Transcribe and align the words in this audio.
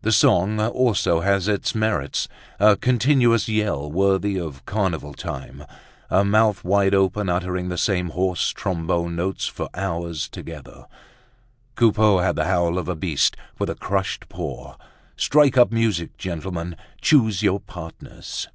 The 0.00 0.10
song 0.10 0.58
also 0.60 1.20
has 1.20 1.46
its 1.46 1.72
merits, 1.72 2.26
a 2.58 2.74
continuous 2.76 3.48
yell 3.48 3.92
worthy 3.92 4.36
of 4.36 4.66
carnival 4.66 5.14
time, 5.14 5.62
a 6.10 6.24
mouth 6.24 6.64
wide 6.64 6.96
open 6.96 7.28
uttering 7.28 7.68
the 7.68 7.78
same 7.78 8.08
hoarse 8.08 8.48
trombone 8.50 9.14
notes 9.14 9.46
for 9.46 9.68
hours 9.72 10.28
together. 10.28 10.86
Coupeau 11.76 12.18
had 12.18 12.34
the 12.34 12.46
howl 12.46 12.76
of 12.76 12.88
a 12.88 12.96
beast 12.96 13.36
with 13.60 13.70
a 13.70 13.76
crushed 13.76 14.28
paw. 14.28 14.74
Strike 15.14 15.56
up, 15.56 15.70
music! 15.70 16.18
Gentlemen, 16.18 16.74
choose 17.00 17.40
your 17.44 17.60
partners! 17.60 18.48